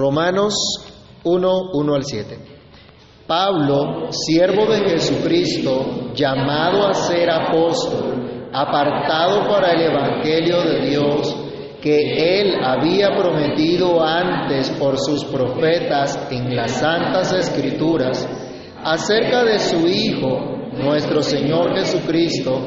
[0.00, 0.54] Romanos
[1.24, 2.38] 1, 1 al 7.
[3.26, 11.36] Pablo, siervo de Jesucristo, llamado a ser apóstol, apartado para el Evangelio de Dios,
[11.82, 18.26] que él había prometido antes por sus profetas en las santas escrituras,
[18.82, 22.58] acerca de su Hijo, nuestro Señor Jesucristo,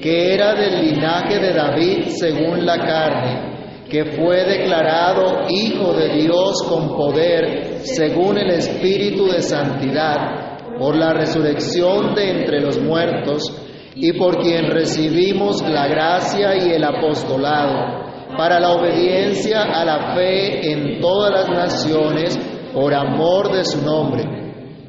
[0.00, 3.57] que era del linaje de David según la carne,
[3.88, 11.12] que fue declarado Hijo de Dios con poder según el Espíritu de Santidad, por la
[11.14, 13.42] resurrección de entre los muertos,
[13.94, 20.70] y por quien recibimos la gracia y el apostolado, para la obediencia a la fe
[20.70, 22.38] en todas las naciones,
[22.72, 24.22] por amor de su nombre,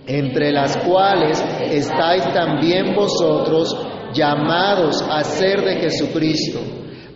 [0.05, 3.75] entre las cuales estáis también vosotros,
[4.13, 6.59] llamados a ser de Jesucristo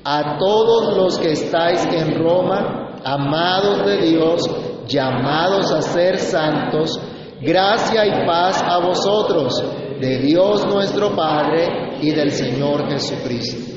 [0.04, 4.42] a todos los que estáis en Roma, amados de Dios,
[4.88, 7.00] llamados a ser santos,
[7.42, 9.64] gracia y paz a vosotros,
[10.00, 13.74] de Dios nuestro Padre y del Señor Jesucristo.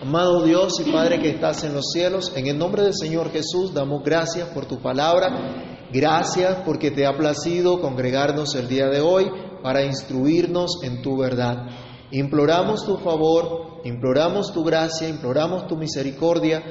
[0.00, 3.74] Amado Dios y Padre que estás en los cielos, en el nombre del Señor Jesús
[3.74, 9.28] damos gracias por tu palabra, gracias porque te ha placido congregarnos el día de hoy
[9.64, 11.66] para instruirnos en tu verdad.
[12.12, 16.62] Imploramos tu favor, imploramos tu gracia, imploramos tu misericordia,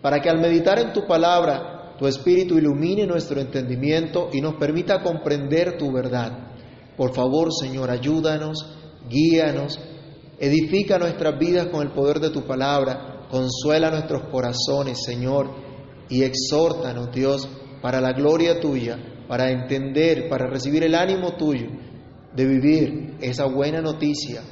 [0.00, 5.02] para que al meditar en tu palabra, tu Espíritu ilumine nuestro entendimiento y nos permita
[5.02, 6.50] comprender tu verdad.
[6.96, 8.64] Por favor, Señor, ayúdanos,
[9.08, 9.80] guíanos,
[10.38, 15.50] edifica nuestras vidas con el poder de tu palabra, consuela nuestros corazones, Señor,
[16.08, 17.48] y exhórtanos, Dios,
[17.82, 21.66] para la gloria tuya, para entender, para recibir el ánimo tuyo
[22.36, 24.42] de vivir esa buena noticia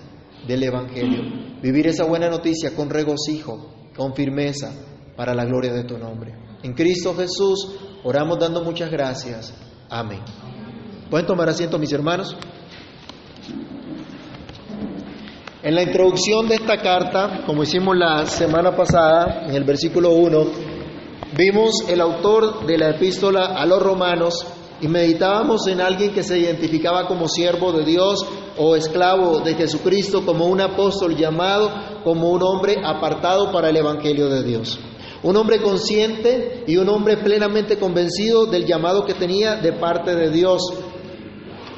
[0.47, 1.23] del Evangelio.
[1.62, 4.73] Vivir esa buena noticia con regocijo, con firmeza,
[5.17, 6.34] para la gloria de tu nombre.
[6.62, 9.55] En Cristo Jesús oramos dando muchas gracias.
[9.89, 10.20] Amén.
[11.11, 12.36] ¿Pueden tomar asiento mis hermanos?
[15.62, 20.45] En la introducción de esta carta, como hicimos la semana pasada, en el versículo 1,
[21.36, 24.47] vimos el autor de la epístola a los romanos
[24.84, 28.22] y meditábamos en alguien que se identificaba como siervo de Dios
[28.58, 31.72] o esclavo de Jesucristo, como un apóstol llamado,
[32.05, 34.78] como un hombre apartado para el Evangelio de Dios.
[35.23, 40.28] Un hombre consciente y un hombre plenamente convencido del llamado que tenía de parte de
[40.28, 40.61] Dios,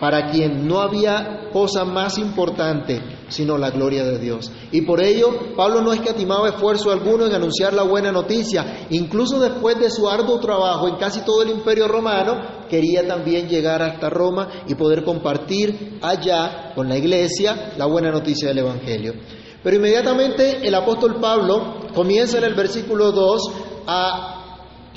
[0.01, 4.51] para quien no había cosa más importante sino la gloria de Dios.
[4.73, 8.87] Y por ello, Pablo no escatimaba esfuerzo alguno en anunciar la buena noticia.
[8.91, 13.83] Incluso después de su arduo trabajo en casi todo el imperio romano, quería también llegar
[13.83, 19.15] hasta Roma y poder compartir allá con la iglesia la buena noticia del Evangelio.
[19.63, 23.43] Pero inmediatamente el apóstol Pablo comienza en el versículo 2
[23.89, 24.36] a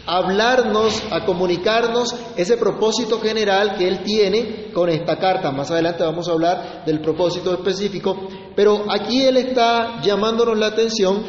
[0.06, 5.52] hablarnos, a comunicarnos ese propósito general que Él tiene con esta carta.
[5.52, 8.16] Más adelante vamos a hablar del propósito específico,
[8.56, 11.24] pero aquí Él está llamándonos la atención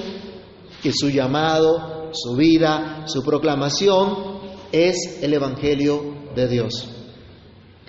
[0.83, 4.41] que su llamado, su vida, su proclamación
[4.73, 6.89] es el Evangelio de Dios.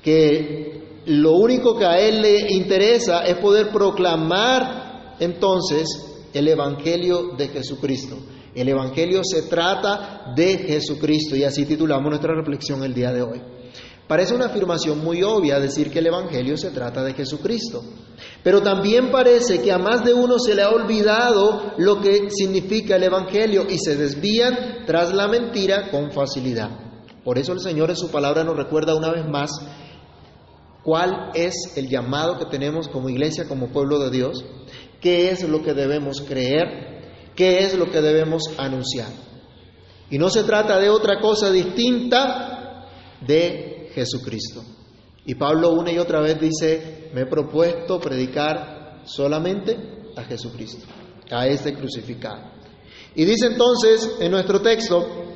[0.04, 5.88] Que lo único que a Él le interesa es poder proclamar entonces
[6.34, 8.18] el Evangelio de Jesucristo.
[8.54, 13.42] El Evangelio se trata de Jesucristo y así titulamos nuestra reflexión el día de hoy.
[14.08, 17.82] Parece una afirmación muy obvia decir que el Evangelio se trata de Jesucristo,
[18.44, 22.98] pero también parece que a más de uno se le ha olvidado lo que significa
[22.98, 26.72] el Evangelio y se desvían tras la mentira con facilidad.
[27.24, 29.52] Por eso el Señor en su palabra nos recuerda una vez más
[30.84, 34.44] cuál es el llamado que tenemos como iglesia, como pueblo de Dios,
[35.00, 37.01] qué es lo que debemos creer
[37.42, 39.10] qué es lo que debemos anunciar.
[40.12, 42.88] Y no se trata de otra cosa distinta
[43.20, 44.64] de Jesucristo.
[45.26, 49.76] Y Pablo una y otra vez dice, me he propuesto predicar solamente
[50.16, 50.86] a Jesucristo,
[51.32, 52.44] a este crucificado.
[53.16, 55.31] Y dice entonces en nuestro texto,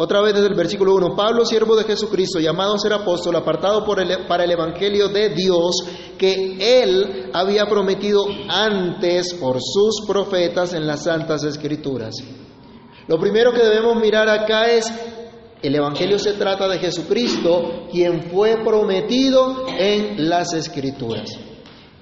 [0.00, 3.84] otra vez desde el versículo 1, Pablo, siervo de Jesucristo, llamado a ser apóstol, apartado
[3.84, 5.74] para el Evangelio de Dios,
[6.16, 12.14] que él había prometido antes por sus profetas en las santas escrituras.
[13.08, 14.86] Lo primero que debemos mirar acá es,
[15.62, 21.28] el Evangelio se trata de Jesucristo, quien fue prometido en las escrituras.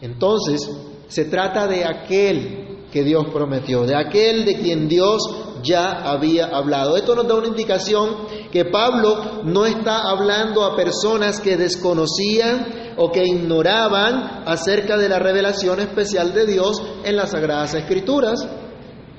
[0.02, 0.70] Entonces,
[1.08, 6.97] se trata de aquel que Dios prometió, de aquel de quien Dios ya había hablado.
[6.97, 13.11] Esto nos da una indicación que Pablo no está hablando a personas que desconocían o
[13.11, 18.47] que ignoraban acerca de la revelación especial de Dios en las Sagradas Escrituras,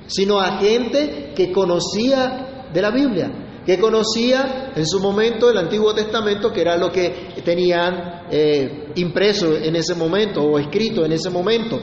[0.06, 5.94] sino a gente que conocía de la Biblia, que conocía en su momento el Antiguo
[5.94, 11.30] Testamento, que era lo que tenían eh, impreso en ese momento o escrito en ese
[11.30, 11.78] momento.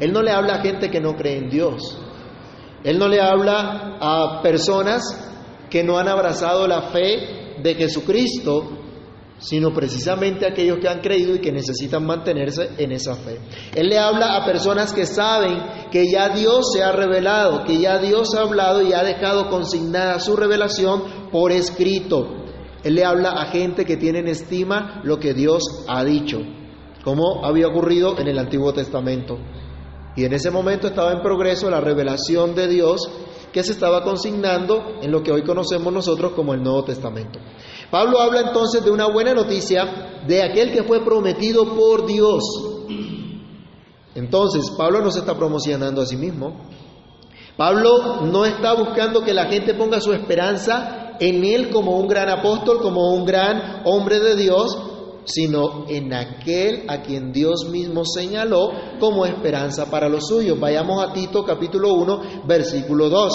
[0.00, 1.98] Él no le habla a gente que no cree en Dios.
[2.84, 5.02] Él no le habla a personas
[5.68, 8.78] que no han abrazado la fe de Jesucristo,
[9.38, 13.38] sino precisamente a aquellos que han creído y que necesitan mantenerse en esa fe.
[13.74, 17.98] Él le habla a personas que saben que ya Dios se ha revelado, que ya
[17.98, 22.38] Dios ha hablado y ha dejado consignada su revelación por escrito.
[22.82, 26.38] Él le habla a gente que tiene en estima lo que Dios ha dicho,
[27.04, 29.38] como había ocurrido en el Antiguo Testamento.
[30.18, 33.08] Y en ese momento estaba en progreso la revelación de Dios
[33.52, 37.38] que se estaba consignando en lo que hoy conocemos nosotros como el Nuevo Testamento.
[37.88, 42.42] Pablo habla entonces de una buena noticia de aquel que fue prometido por Dios.
[44.16, 46.66] Entonces, Pablo no se está promocionando a sí mismo.
[47.56, 52.28] Pablo no está buscando que la gente ponga su esperanza en él como un gran
[52.28, 54.76] apóstol, como un gran hombre de Dios,
[55.28, 60.58] sino en aquel a quien Dios mismo señaló como esperanza para los suyos.
[60.58, 63.32] Vayamos a Tito capítulo 1, versículo 2.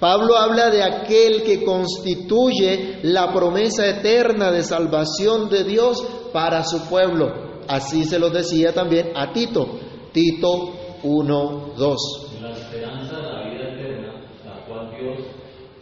[0.00, 6.88] Pablo habla de aquel que constituye la promesa eterna de salvación de Dios para su
[6.88, 7.32] pueblo.
[7.68, 9.78] Así se lo decía también a Tito.
[10.12, 10.74] Tito
[11.04, 11.96] 1, 2.
[12.42, 14.12] La esperanza de la vida eterna,
[14.44, 15.26] la cual Dios,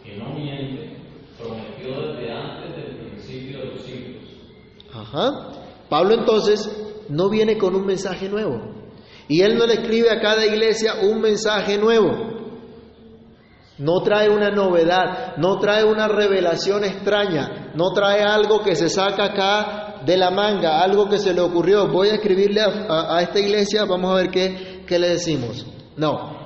[0.03, 0.95] que no miente,
[1.37, 4.23] prometió desde antes del principio de los siglos
[5.89, 6.69] Pablo entonces
[7.09, 8.59] no viene con un mensaje nuevo.
[9.27, 12.33] Y él no le escribe a cada iglesia un mensaje nuevo.
[13.77, 19.25] No trae una novedad, no trae una revelación extraña, no trae algo que se saca
[19.25, 21.87] acá de la manga, algo que se le ocurrió.
[21.87, 25.65] Voy a escribirle a, esta iglesia, vamos a ver qué, qué le decimos.
[25.97, 26.42] No,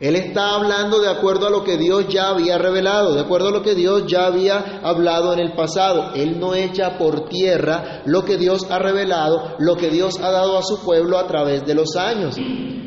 [0.00, 3.50] él está hablando de acuerdo a lo que Dios ya había revelado, de acuerdo a
[3.52, 6.14] lo que Dios ya había hablado en el pasado.
[6.14, 10.56] Él no echa por tierra lo que Dios ha revelado, lo que Dios ha dado
[10.56, 12.38] a su pueblo a través de los años.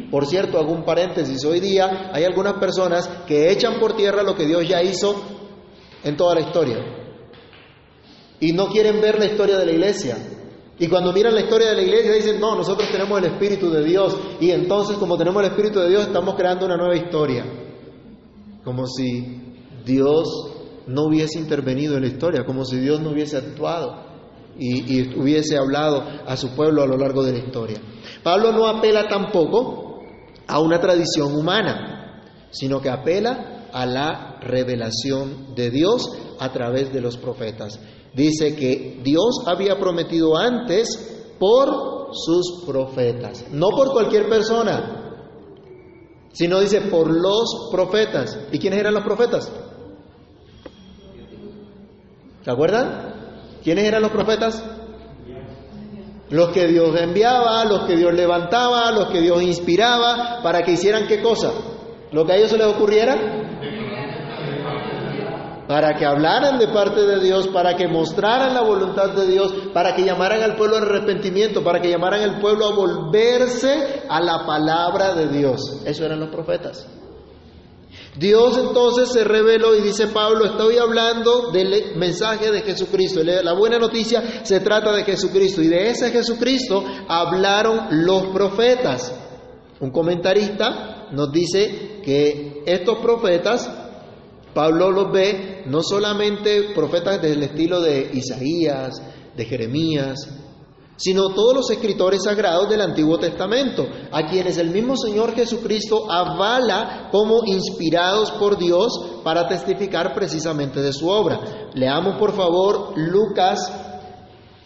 [0.10, 4.36] Por cierto, hago un paréntesis, hoy día hay algunas personas que echan por tierra lo
[4.36, 5.16] que Dios ya hizo
[6.04, 6.78] en toda la historia.
[8.40, 10.18] Y no quieren ver la historia de la iglesia,
[10.84, 13.86] y cuando miran la historia de la iglesia dicen, no, nosotros tenemos el Espíritu de
[13.86, 17.46] Dios y entonces como tenemos el Espíritu de Dios estamos creando una nueva historia.
[18.66, 20.28] Como si Dios
[20.88, 23.96] no hubiese intervenido en la historia, como si Dios no hubiese actuado
[24.60, 27.80] y, y hubiese hablado a su pueblo a lo largo de la historia.
[28.22, 30.02] Pablo no apela tampoco
[30.46, 37.00] a una tradición humana, sino que apela a la revelación de Dios a través de
[37.00, 37.80] los profetas
[38.14, 45.04] dice que Dios había prometido antes por sus profetas, no por cualquier persona,
[46.32, 48.40] sino dice por los profetas.
[48.52, 49.52] ¿Y quiénes eran los profetas?
[52.44, 53.14] ¿Se acuerdan?
[53.64, 54.64] ¿Quiénes eran los profetas?
[56.30, 61.08] Los que Dios enviaba, los que Dios levantaba, los que Dios inspiraba, para que hicieran
[61.08, 61.52] qué cosa?
[62.12, 63.43] Lo que a ellos se les ocurriera,
[65.74, 69.96] para que hablaran de parte de Dios, para que mostraran la voluntad de Dios, para
[69.96, 74.46] que llamaran al pueblo al arrepentimiento, para que llamaran al pueblo a volverse a la
[74.46, 75.82] palabra de Dios.
[75.84, 76.88] Eso eran los profetas.
[78.16, 83.24] Dios entonces se reveló y dice Pablo, estoy hablando del mensaje de Jesucristo.
[83.24, 89.12] La buena noticia se trata de Jesucristo y de ese Jesucristo hablaron los profetas.
[89.80, 93.83] Un comentarista nos dice que estos profetas
[94.54, 99.02] Pablo los ve no solamente profetas del estilo de Isaías,
[99.36, 100.30] de Jeremías,
[100.96, 107.10] sino todos los escritores sagrados del Antiguo Testamento, a quienes el mismo Señor Jesucristo avala
[107.12, 111.70] como inspirados por Dios para testificar precisamente de su obra.
[111.74, 113.72] Leamos por favor Lucas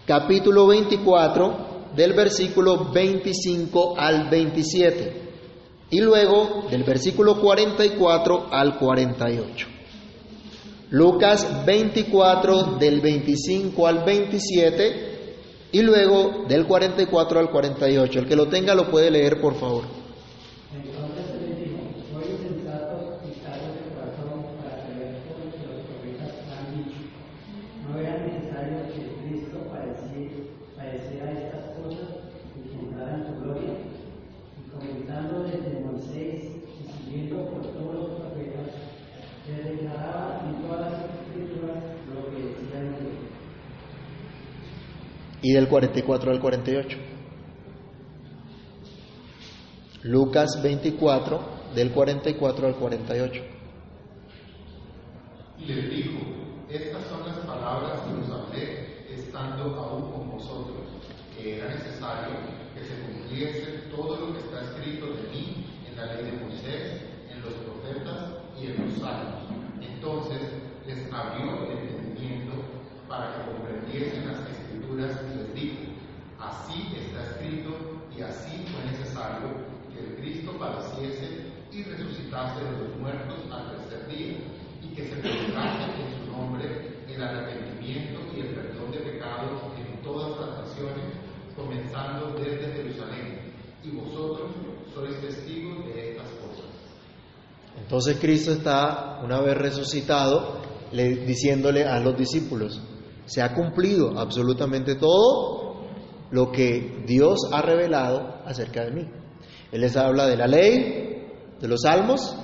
[0.05, 5.27] capítulo 24 del versículo 25 al 27
[5.89, 9.76] y luego del versículo 44 al 48.
[10.89, 15.07] Lucas 24 del 25 al 27
[15.73, 18.19] y luego del 44 al 48.
[18.19, 20.06] El que lo tenga lo puede leer, por favor.
[45.41, 46.97] Y del 44 al 48.
[50.03, 51.39] Lucas 24,
[51.75, 53.41] del 44 al 48.
[55.59, 56.17] Y les dijo,
[59.37, 60.77] estando aún con vosotros,
[61.35, 62.33] que era necesario
[62.73, 63.65] que se cumpliese
[63.95, 68.33] todo lo que está escrito de mí en la ley de Moisés, en los profetas
[68.59, 69.43] y en los salmos.
[69.79, 70.41] Entonces
[70.87, 72.53] les abrió el entendimiento
[73.07, 75.77] para que comprendiesen las escrituras y les dijo,
[76.39, 77.77] así está escrito
[78.17, 79.49] y así fue necesario
[79.93, 84.37] que el Cristo padeciese y resucitase de los muertos al tercer día
[84.81, 90.01] y que se predicase en su nombre el arrepentimiento y el perdón de pecados en
[90.03, 91.05] todas las naciones,
[91.55, 93.53] comenzando desde Jerusalén.
[93.83, 94.51] Y vosotros
[94.93, 96.65] sois testigos de estas cosas.
[97.97, 100.61] Entonces Cristo está, una vez resucitado,
[100.91, 102.79] le, diciéndole a los discípulos,
[103.25, 105.87] se ha cumplido absolutamente todo
[106.29, 109.09] lo que Dios ha revelado acerca de mí.
[109.71, 111.25] Él les habla de la ley,
[111.59, 112.37] de los salmos,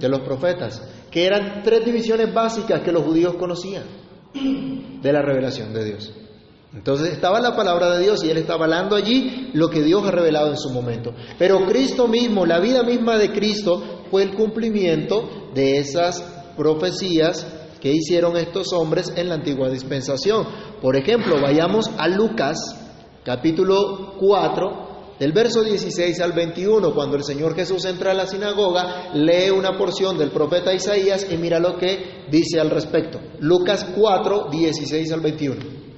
[0.00, 3.84] de los profetas, que eran tres divisiones básicas que los judíos conocían
[5.00, 6.12] de la revelación de Dios.
[6.74, 10.10] Entonces estaba la palabra de Dios y él estaba hablando allí lo que Dios ha
[10.10, 11.14] revelado en su momento.
[11.38, 16.22] Pero Cristo mismo, la vida misma de Cristo, fue el cumplimiento de esas
[16.56, 17.46] profecías
[17.80, 20.46] que hicieron estos hombres en la antigua dispensación.
[20.82, 22.58] Por ejemplo, vayamos a Lucas
[23.24, 29.10] capítulo 4, del verso 16 al 21, cuando el Señor Jesús entra a la sinagoga,
[29.14, 33.20] lee una porción del profeta Isaías y mira lo que dice al respecto.
[33.40, 35.88] Lucas 4, 16 al 21.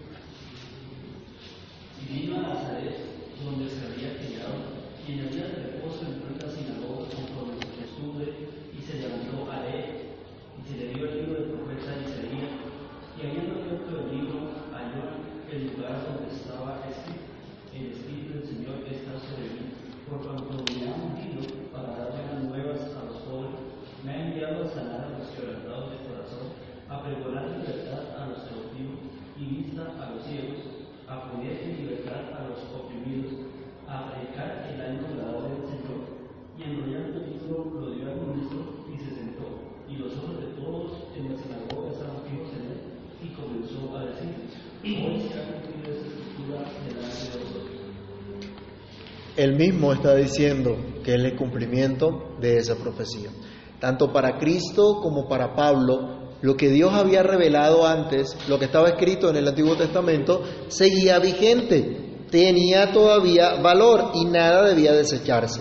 [49.41, 50.75] Él mismo está diciendo
[51.05, 53.31] que es el cumplimiento de esa profecía.
[53.79, 58.89] Tanto para Cristo como para Pablo, lo que Dios había revelado antes, lo que estaba
[58.89, 65.61] escrito en el Antiguo Testamento, seguía vigente, tenía todavía valor y nada debía desecharse.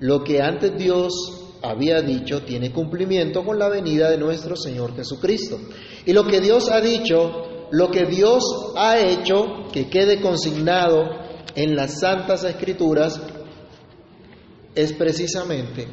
[0.00, 1.12] Lo que antes Dios
[1.62, 5.60] había dicho tiene cumplimiento con la venida de nuestro Señor Jesucristo.
[6.06, 8.42] Y lo que Dios ha dicho, lo que Dios
[8.76, 11.19] ha hecho, que quede consignado
[11.54, 13.20] en las Santas Escrituras
[14.74, 15.88] es precisamente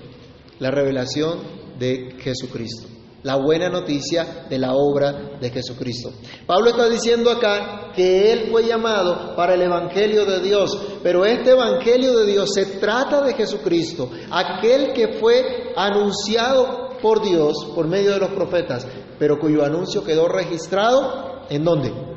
[0.59, 1.39] la revelación
[1.77, 2.87] de Jesucristo,
[3.23, 6.11] la buena noticia de la obra de Jesucristo.
[6.45, 11.51] Pablo está diciendo acá que él fue llamado para el Evangelio de Dios, pero este
[11.51, 18.11] Evangelio de Dios se trata de Jesucristo, aquel que fue anunciado por Dios por medio
[18.11, 18.87] de los profetas,
[19.19, 22.16] pero cuyo anuncio quedó registrado en dónde?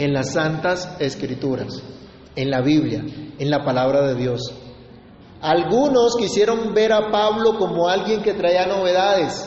[0.00, 1.82] En las santas escrituras
[2.34, 3.04] en la Biblia,
[3.38, 4.40] en la palabra de Dios.
[5.42, 9.46] Algunos quisieron ver a Pablo como alguien que traía novedades,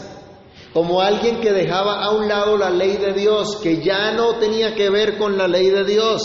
[0.72, 4.75] como alguien que dejaba a un lado la ley de Dios, que ya no tenía
[4.75, 6.22] que ver con la ley de Dios.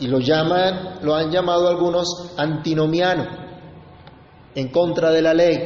[0.00, 3.26] Y lo llaman, lo han llamado algunos antinomiano,
[4.56, 5.58] en contra de la ley.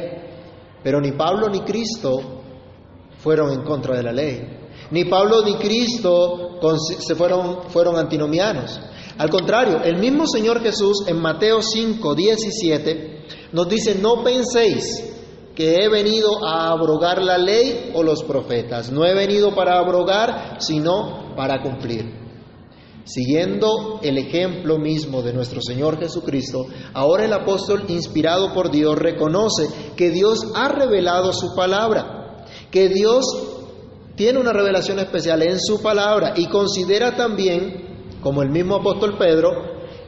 [0.83, 2.43] Pero ni Pablo ni Cristo
[3.17, 4.60] fueron en contra de la ley.
[4.91, 6.59] Ni Pablo ni Cristo
[6.99, 8.79] se fueron, fueron antinomianos.
[9.17, 15.11] Al contrario, el mismo Señor Jesús en Mateo 5, 17 nos dice, no penséis
[15.55, 18.91] que he venido a abrogar la ley o los profetas.
[18.91, 22.21] No he venido para abrogar, sino para cumplir.
[23.03, 29.67] Siguiendo el ejemplo mismo de nuestro Señor Jesucristo, ahora el apóstol, inspirado por Dios, reconoce
[29.95, 33.25] que Dios ha revelado su palabra, que Dios
[34.15, 39.49] tiene una revelación especial en su palabra y considera también como el mismo apóstol Pedro,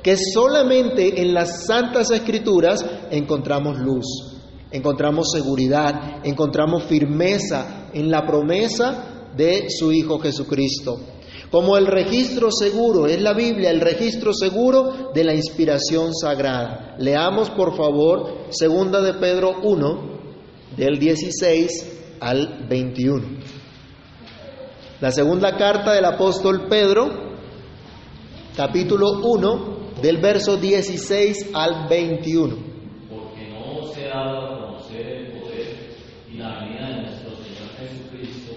[0.01, 4.05] que solamente en las santas escrituras encontramos luz,
[4.71, 10.99] encontramos seguridad, encontramos firmeza en la promesa de su Hijo Jesucristo.
[11.49, 16.95] Como el registro seguro, es la Biblia el registro seguro de la inspiración sagrada.
[16.97, 20.13] Leamos por favor segunda de Pedro 1,
[20.75, 23.21] del 16 al 21.
[25.03, 27.09] La segunda carta del apóstol Pedro,
[28.55, 32.55] capítulo 1, del verso 16 al 21.
[33.09, 35.97] Porque no se ha dado a conocer el poder
[36.31, 38.53] y la vida de nuestro Señor Jesucristo,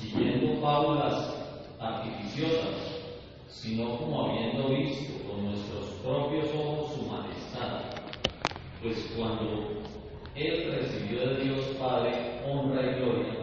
[0.00, 1.32] siguiendo fábulas
[1.78, 3.06] artificiosas,
[3.48, 7.82] sino como habiendo visto con nuestros propios ojos su majestad.
[8.82, 9.82] Pues cuando
[10.34, 13.35] Él recibió de Dios Padre honra y gloria,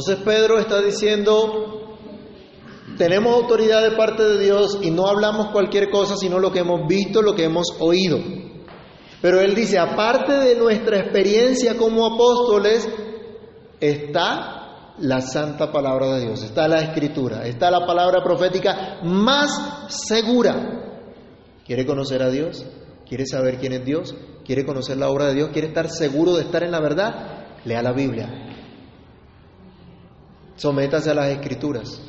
[0.00, 1.98] Entonces Pedro está diciendo,
[2.96, 6.88] tenemos autoridad de parte de Dios y no hablamos cualquier cosa, sino lo que hemos
[6.88, 8.18] visto, lo que hemos oído.
[9.20, 12.88] Pero él dice, aparte de nuestra experiencia como apóstoles,
[13.78, 21.12] está la santa palabra de Dios, está la escritura, está la palabra profética más segura.
[21.66, 22.64] ¿Quiere conocer a Dios?
[23.06, 24.14] ¿Quiere saber quién es Dios?
[24.46, 25.50] ¿Quiere conocer la obra de Dios?
[25.52, 27.60] ¿Quiere estar seguro de estar en la verdad?
[27.66, 28.49] Lea la Biblia.
[30.60, 32.02] Sométase a las escrituras.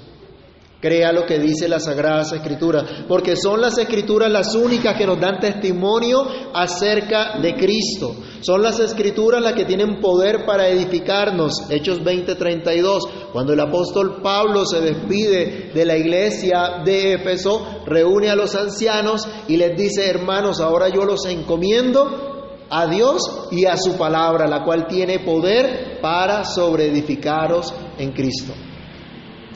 [0.82, 5.22] Crea lo que dice las Sagradas Escrituras, porque son las Escrituras las únicas que nos
[5.22, 8.14] dan testimonio acerca de Cristo.
[8.42, 11.70] Son las Escrituras las que tienen poder para edificarnos.
[11.70, 18.36] Hechos 20:32, cuando el apóstol Pablo se despide de la iglesia de Éfeso, reúne a
[18.36, 22.32] los ancianos y les dice, hermanos, ahora yo los encomiendo
[22.70, 28.54] a Dios y a su palabra, la cual tiene poder para sobreedificaros en Cristo.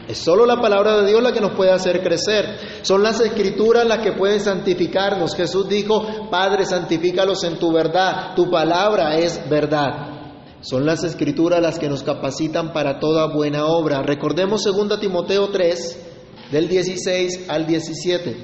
[0.07, 2.45] Es solo la palabra de Dios la que nos puede hacer crecer.
[2.83, 5.35] Son las escrituras las que pueden santificarnos.
[5.35, 8.35] Jesús dijo, Padre, santifícalos en tu verdad.
[8.35, 10.11] Tu palabra es verdad.
[10.61, 14.03] Son las escrituras las que nos capacitan para toda buena obra.
[14.03, 16.05] Recordemos 2 Timoteo 3,
[16.51, 18.35] del 16 al 17.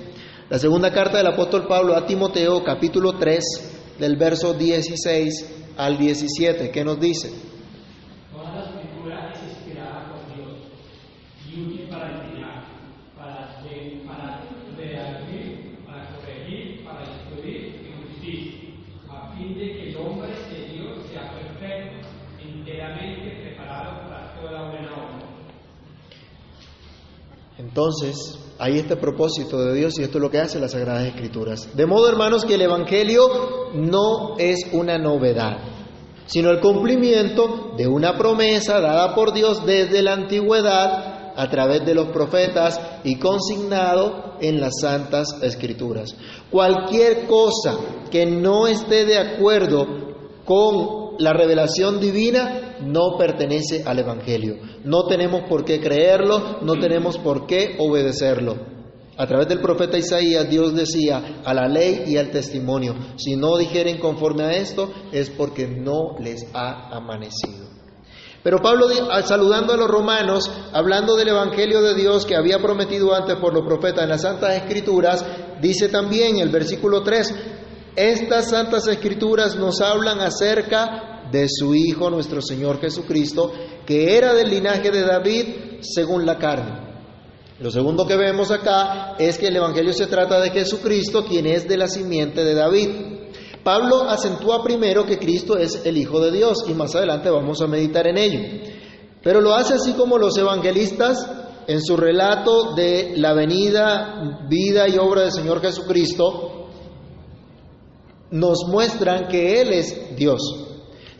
[0.50, 6.72] La segunda carta del apóstol Pablo a Timoteo, capítulo 3, del verso 16 al 17.
[6.72, 7.32] ¿Qué nos dice?
[8.34, 10.58] Toda la escritura es inspirada por Dios
[11.50, 12.64] y útil para enseñar,
[13.16, 14.42] para, de- para
[14.78, 18.70] redarguir, para corregir, para instruir en justicia,
[19.10, 22.08] a fin de que el hombre de Dios sea perfecto,
[22.44, 25.28] enteramente preparado para toda buena obra.
[27.72, 31.70] Entonces, hay este propósito de Dios y esto es lo que hace las Sagradas Escrituras.
[31.74, 35.58] De modo, hermanos, que el Evangelio no es una novedad,
[36.26, 41.96] sino el cumplimiento de una promesa dada por Dios desde la antigüedad a través de
[41.96, 46.14] los profetas y consignado en las Santas Escrituras.
[46.50, 47.78] Cualquier cosa
[48.12, 49.88] que no esté de acuerdo
[50.44, 54.58] con la revelación divina no pertenece al Evangelio.
[54.84, 58.56] No tenemos por qué creerlo, no tenemos por qué obedecerlo.
[59.18, 63.58] A través del profeta Isaías Dios decía a la ley y al testimonio, si no
[63.58, 67.70] dijeren conforme a esto es porque no les ha amanecido.
[68.44, 68.88] Pero Pablo,
[69.24, 73.64] saludando a los romanos, hablando del Evangelio de Dios que había prometido antes por los
[73.64, 75.24] profetas en las Santas Escrituras,
[75.62, 77.36] dice también en el versículo 3,
[77.96, 83.52] estas Santas Escrituras nos hablan acerca de su Hijo, nuestro Señor Jesucristo,
[83.86, 85.46] que era del linaje de David
[85.82, 86.92] según la carne.
[87.60, 91.68] Lo segundo que vemos acá es que el Evangelio se trata de Jesucristo, quien es
[91.68, 92.90] de la simiente de David.
[93.64, 97.68] Pablo acentúa primero que Cristo es el Hijo de Dios y más adelante vamos a
[97.68, 98.40] meditar en ello.
[99.22, 101.30] Pero lo hace así como los evangelistas
[101.68, 106.68] en su relato de la venida, vida y obra del Señor Jesucristo,
[108.32, 110.71] nos muestran que Él es Dios.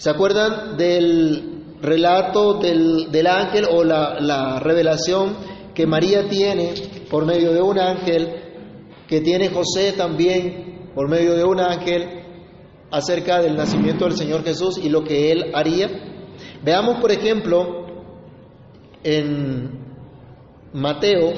[0.02, 5.38] ¿Se acuerdan del relato del, del ángel o la, la revelación
[5.76, 6.74] que María tiene
[7.08, 8.34] por medio de un ángel,
[9.08, 12.24] que tiene José también por medio de un ángel
[12.90, 15.88] acerca del nacimiento del Señor Jesús y lo que Él haría?
[16.64, 17.86] Veamos, por ejemplo,
[19.04, 19.86] en
[20.74, 21.34] Mateo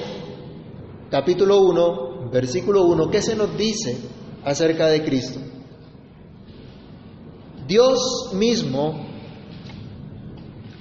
[1.11, 3.97] capítulo 1, versículo 1, ¿qué se nos dice
[4.45, 5.52] acerca de Cristo?
[7.67, 9.07] Dios mismo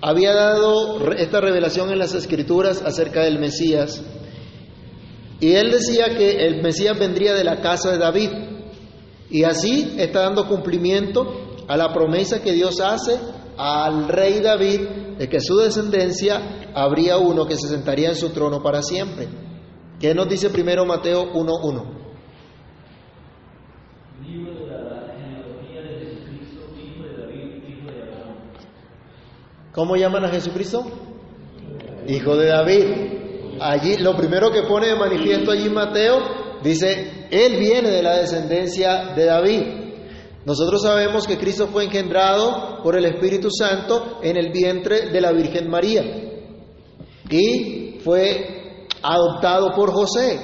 [0.01, 4.03] había dado esta revelación en las escrituras acerca del Mesías
[5.41, 8.31] y él decía que el Mesías vendría de la casa de David
[9.31, 13.19] y así está dando cumplimiento a la promesa que Dios hace
[13.57, 14.81] al rey David
[15.19, 19.29] de que su descendencia habría uno que se sentaría en su trono para siempre.
[20.01, 21.85] ¿Qué nos dice primero Mateo 1.1?
[24.27, 28.37] Libro de la genealogía de Jesucristo, hijo de David, hijo de Abraham.
[29.75, 30.85] ¿Cómo llaman a Jesucristo?
[32.07, 32.85] Hijo de David.
[33.61, 36.19] Allí, lo primero que pone de manifiesto allí Mateo,
[36.63, 39.63] dice, Él viene de la descendencia de David.
[40.45, 45.33] Nosotros sabemos que Cristo fue engendrado por el Espíritu Santo en el vientre de la
[45.33, 46.03] Virgen María
[47.31, 50.39] y fue adoptado por José.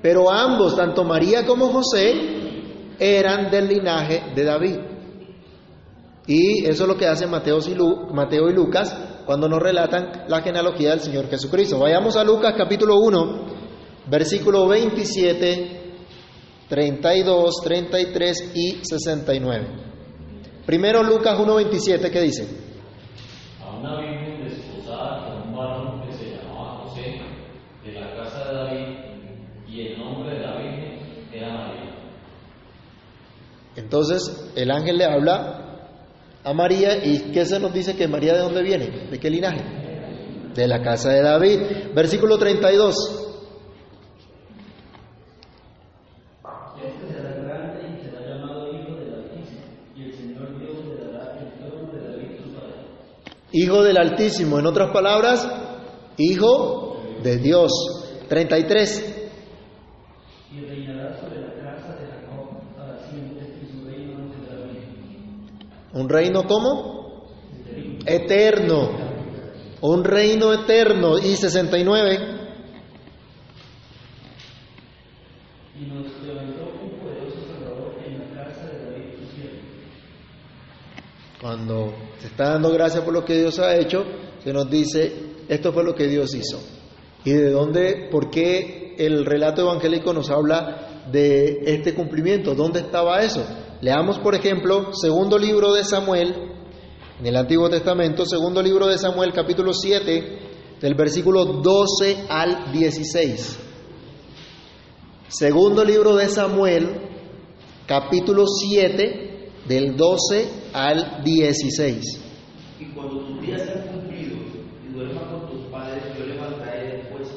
[0.00, 2.12] Pero ambos, tanto María como José,
[2.98, 4.76] eran del linaje de David.
[6.26, 10.24] Y eso es lo que hacen Mateo y, Lu- Mateo y Lucas cuando nos relatan
[10.28, 11.78] la genealogía del Señor Jesucristo.
[11.78, 13.46] Vayamos a Lucas capítulo 1,
[14.08, 15.92] versículo 27,
[16.68, 19.66] 32, 33 y 69.
[20.66, 22.48] Primero Lucas 1, 27, ¿qué dice?
[23.64, 27.20] a una virgen desposada con un varón que se llamaba José,
[27.84, 28.96] de la casa de David,
[29.68, 31.94] y el nombre de la virgen era María.
[33.76, 35.65] Entonces el ángel le habla
[36.46, 39.08] a María y ¿qué se nos dice que María de dónde viene?
[39.10, 39.64] ¿De qué linaje?
[40.54, 41.58] De la casa de David.
[41.92, 42.94] Versículo 32.
[46.84, 47.16] Este.
[53.52, 55.48] Hijo del Altísimo, en otras palabras,
[56.16, 57.72] hijo de Dios.
[58.28, 59.30] 33.
[60.52, 65.66] Y reinará sobre la casa de Jacob para siempre, y su reino no tendrá fin.
[65.96, 67.24] ¿Un reino cómo?
[68.04, 68.90] Eterno.
[69.80, 71.16] Un reino eterno.
[71.16, 72.18] Y 69.
[75.74, 79.58] Y nos levantó un poderoso Salvador en la casa de David su siervo.
[81.40, 84.04] Cuando se está dando gracias por lo que Dios ha hecho,
[84.44, 85.14] se nos dice,
[85.48, 86.62] esto fue lo que Dios hizo.
[87.24, 92.54] ¿Y de dónde, por qué el relato evangélico nos habla de este cumplimiento?
[92.54, 93.46] ¿Dónde estaba eso?
[93.82, 96.34] Leamos, por ejemplo, segundo libro de Samuel,
[97.20, 100.38] en el Antiguo Testamento, segundo libro de Samuel, capítulo 7,
[100.80, 103.58] del versículo 12 al 16.
[105.28, 107.00] Segundo libro de Samuel,
[107.86, 112.22] capítulo 7, del 12 al 16.
[112.80, 114.38] Y cuando tus días sean cumplidos
[114.88, 117.28] y duermas con tus padres, yo levantaré después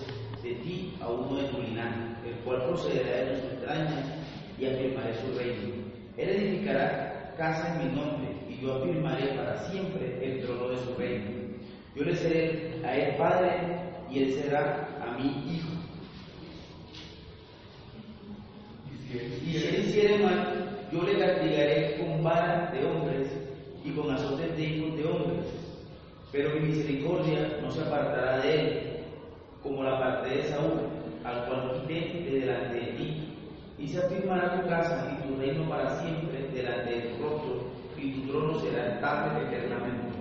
[0.42, 4.06] de ti a uno de tu linaje, el cual procederá de tus entrañas
[4.58, 5.90] y afirmaré su reino.
[6.20, 10.94] Él edificará casa en mi nombre y yo afirmaré para siempre el trono de su
[10.96, 11.26] reino.
[11.96, 13.52] Yo le seré a él padre
[14.12, 15.70] y él será a mí hijo.
[19.48, 23.32] Y si él hiciere mal, yo le castigaré con vara de hombres
[23.86, 25.46] y con azotes de hijos de hombres.
[26.34, 28.80] Pero mi misericordia no se apartará de él,
[29.64, 30.82] como la parte de Saúl,
[31.24, 33.34] al cual quité de delante de ti.
[33.80, 36.29] Y se afirmará tu casa y tu reino para siempre
[36.62, 37.10] delante de
[38.02, 40.18] y tu trono será estable eternamente.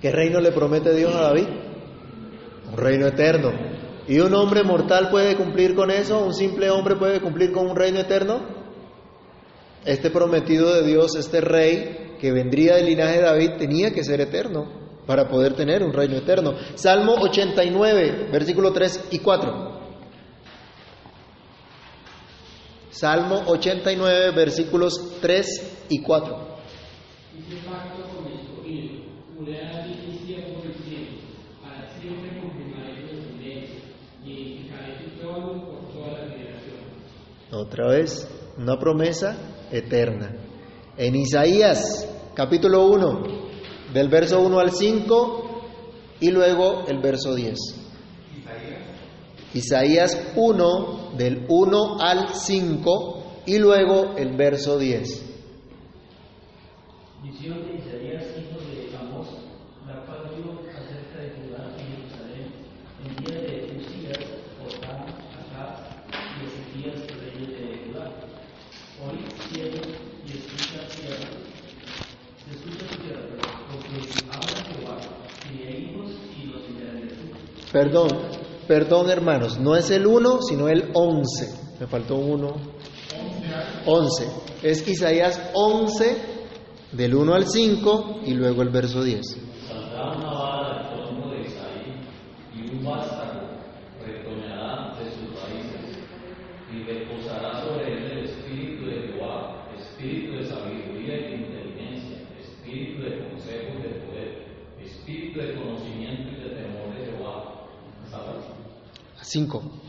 [0.00, 1.46] ¿Qué reino le promete Dios a David?
[2.70, 3.52] Un reino eterno.
[4.06, 6.24] ¿Y un hombre mortal puede cumplir con eso?
[6.24, 8.40] ¿Un simple hombre puede cumplir con un reino eterno?
[9.84, 14.20] Este prometido de Dios, este rey que vendría del linaje de David, tenía que ser
[14.20, 14.66] eterno
[15.06, 16.54] para poder tener un reino eterno.
[16.74, 19.73] Salmo 89, versículo 3 y 4.
[35.02, 36.76] Tu trono por toda la generación.
[37.50, 39.36] Otra vez, una promesa
[39.72, 40.36] eterna.
[40.96, 43.22] En Isaías, capítulo 1,
[43.92, 45.62] del verso 1 al 5
[46.20, 47.58] y luego el verso 10.
[49.54, 55.32] Isaías 1, del 1 al 5 y luego el verso 10.
[57.22, 59.28] Visión de Isaías, hijo de Amós,
[59.86, 62.52] la cual dio acerca de Judá y Jerusalén
[63.04, 64.18] en día de Usías,
[64.60, 65.06] Jotam,
[65.40, 65.72] Acab
[66.12, 68.10] y Ezequías, reyes de Judá.
[69.02, 69.86] Hoy, cielos,
[70.26, 71.30] y escucha tierra.
[72.50, 73.22] Escucha tu tierra,
[73.72, 73.96] porque
[74.30, 74.96] habla Jehová,
[75.48, 77.08] crié hijos y los engendraré.
[77.72, 78.33] Perdón,
[78.66, 81.76] perdón hermanos, no es el 1, sino el 11.
[81.80, 82.54] Me faltó un 1.
[83.86, 84.28] 11.
[84.62, 86.34] Es Isaías 11,
[86.92, 89.20] del 1 al 5 y luego el verso 10.
[89.66, 91.96] Saldrá una vara del trono de Isaí
[92.54, 93.48] y un vástago
[94.04, 95.98] retoñará de sus raíces
[96.72, 100.94] y reposará sobre él el espíritu de Jehová, espíritu de sabiduría
[109.34, 109.83] 5.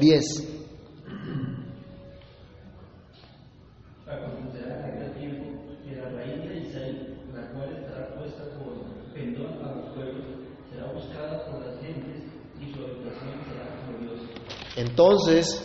[0.00, 0.50] 10.
[14.76, 15.62] Entonces,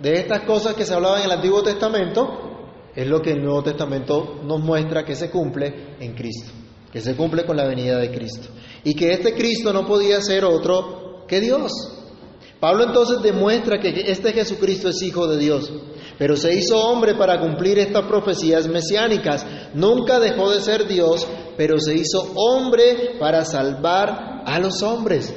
[0.00, 2.52] de estas cosas que se hablaban en el Antiguo Testamento,
[2.94, 6.52] es lo que el Nuevo Testamento nos muestra que se cumple en Cristo,
[6.92, 8.48] que se cumple con la venida de Cristo.
[8.84, 11.91] Y que este Cristo no podía ser otro que Dios.
[12.62, 15.68] Pablo entonces demuestra que este Jesucristo es hijo de Dios,
[16.16, 19.44] pero se hizo hombre para cumplir estas profecías mesiánicas.
[19.74, 25.34] Nunca dejó de ser Dios, pero se hizo hombre para salvar a los hombres.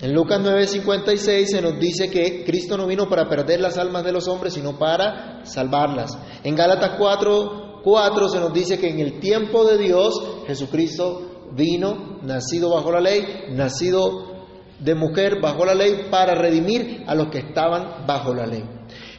[0.00, 4.12] En Lucas 9:56 se nos dice que Cristo no vino para perder las almas de
[4.12, 6.16] los hombres, sino para salvarlas.
[6.44, 12.70] En Gálatas 4:4 se nos dice que en el tiempo de Dios Jesucristo vino, nacido
[12.70, 13.24] bajo la ley,
[13.56, 14.31] nacido
[14.82, 18.64] de mujer bajo la ley, para redimir a los que estaban bajo la ley.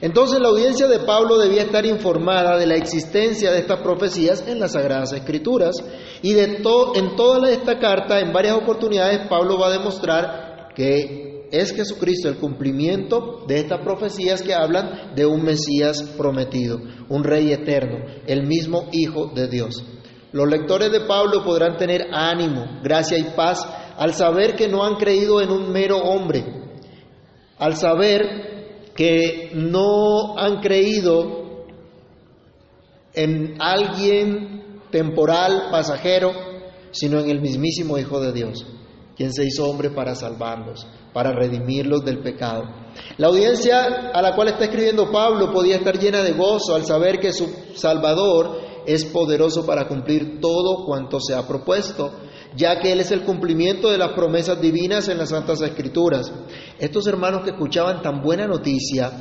[0.01, 4.59] Entonces la audiencia de Pablo debía estar informada de la existencia de estas profecías en
[4.59, 5.75] las Sagradas Escrituras
[6.21, 11.73] y de en toda esta carta, en varias oportunidades, Pablo va a demostrar que es
[11.73, 17.99] Jesucristo el cumplimiento de estas profecías que hablan de un Mesías prometido, un Rey eterno,
[18.25, 19.85] el mismo Hijo de Dios.
[20.33, 24.95] Los lectores de Pablo podrán tener ánimo, gracia y paz al saber que no han
[24.95, 26.43] creído en un mero hombre,
[27.57, 31.65] al saber que no han creído
[33.13, 36.31] en alguien temporal, pasajero,
[36.91, 38.65] sino en el mismísimo Hijo de Dios,
[39.15, 42.63] quien se hizo hombre para salvarlos, para redimirlos del pecado.
[43.17, 47.19] La audiencia a la cual está escribiendo Pablo podía estar llena de gozo al saber
[47.19, 52.11] que su Salvador es poderoso para cumplir todo cuanto se ha propuesto,
[52.55, 56.31] ya que Él es el cumplimiento de las promesas divinas en las Santas Escrituras.
[56.79, 59.11] Estos hermanos que escuchaban tan buena noticia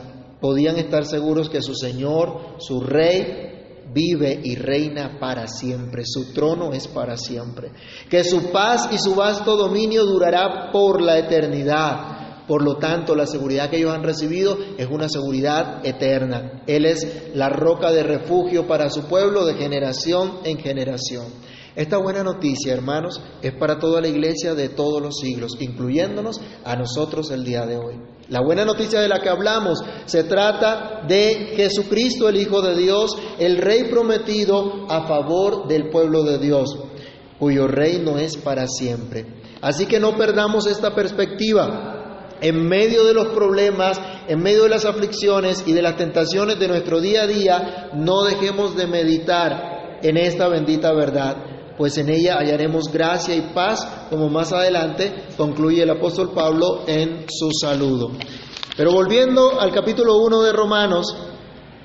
[0.41, 3.53] podían estar seguros que su Señor, su Rey,
[3.93, 7.73] vive y reina para siempre, su trono es para siempre,
[8.09, 12.47] que su paz y su vasto dominio durará por la eternidad.
[12.47, 16.63] Por lo tanto, la seguridad que ellos han recibido es una seguridad eterna.
[16.67, 21.27] Él es la roca de refugio para su pueblo de generación en generación.
[21.75, 26.77] Esta buena noticia, hermanos, es para toda la iglesia de todos los siglos, incluyéndonos a
[26.77, 27.95] nosotros el día de hoy.
[28.29, 33.17] La buena noticia de la que hablamos se trata de Jesucristo, el Hijo de Dios,
[33.39, 36.77] el Rey prometido a favor del pueblo de Dios,
[37.39, 39.27] cuyo reino es para siempre.
[39.63, 42.37] Así que no perdamos esta perspectiva.
[42.43, 46.69] En medio de los problemas, en medio de las aflicciones y de las tentaciones de
[46.69, 52.37] nuestro día a día, no dejemos de meditar en esta bendita verdad pues en ella
[52.39, 58.13] hallaremos gracia y paz, como más adelante concluye el apóstol Pablo en su saludo.
[58.77, 61.15] Pero volviendo al capítulo 1 de Romanos,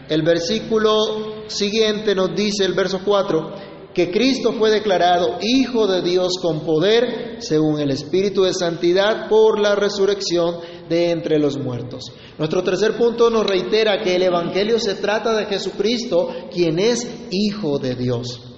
[0.09, 6.33] el versículo siguiente nos dice, el verso 4, que Cristo fue declarado Hijo de Dios
[6.41, 12.11] con poder, según el Espíritu de Santidad, por la resurrección de entre los muertos.
[12.37, 17.79] Nuestro tercer punto nos reitera que el Evangelio se trata de Jesucristo, quien es Hijo
[17.79, 18.56] de Dios.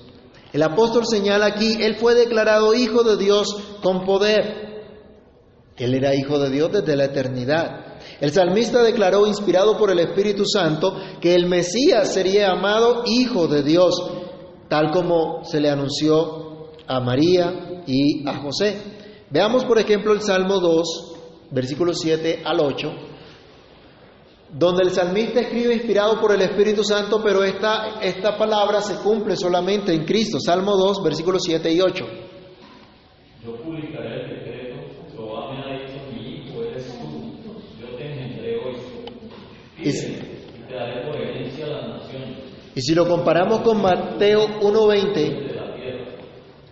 [0.52, 3.48] El apóstol señala aquí, Él fue declarado Hijo de Dios
[3.82, 4.70] con poder.
[5.78, 7.90] Él era Hijo de Dios desde la eternidad.
[8.20, 13.64] El salmista declaró, inspirado por el Espíritu Santo, que el Mesías sería llamado Hijo de
[13.64, 13.96] Dios,
[14.68, 18.78] tal como se le anunció a María y a José.
[19.30, 21.14] Veamos, por ejemplo, el Salmo 2,
[21.52, 22.88] versículos 7 al 8,
[24.52, 29.36] donde el salmista escribe inspirado por el Espíritu Santo, pero esta, esta palabra se cumple
[29.36, 30.40] solamente en Cristo.
[30.40, 32.06] Salmo 2, versículos 7 y 8.
[33.46, 34.76] Yo publicaré el decreto,
[35.12, 38.76] Jehová me ha dicho, mi hijo eres tú, yo te engendré hoy.
[39.78, 40.18] Pídeme,
[40.58, 42.38] y te daré por herencia a las naciones
[42.76, 46.06] Y si lo comparamos con Mateo 1.20, de la tierra.